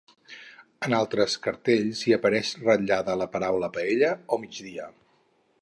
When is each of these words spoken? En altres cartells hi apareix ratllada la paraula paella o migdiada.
En 0.87 0.95
altres 0.99 1.35
cartells 1.43 2.01
hi 2.07 2.15
apareix 2.19 2.55
ratllada 2.63 3.19
la 3.23 3.31
paraula 3.37 3.73
paella 3.79 4.13
o 4.39 4.45
migdiada. 4.47 4.93